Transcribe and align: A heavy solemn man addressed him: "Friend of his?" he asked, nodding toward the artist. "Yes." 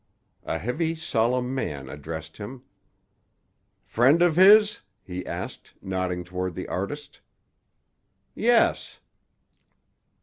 A 0.45 0.57
heavy 0.57 0.95
solemn 0.95 1.53
man 1.53 1.87
addressed 1.87 2.37
him: 2.37 2.63
"Friend 3.83 4.19
of 4.23 4.35
his?" 4.35 4.79
he 5.03 5.23
asked, 5.27 5.75
nodding 5.79 6.23
toward 6.23 6.55
the 6.55 6.67
artist. 6.67 7.21
"Yes." 8.33 8.97